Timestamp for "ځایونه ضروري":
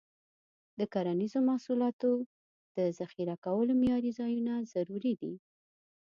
4.19-5.13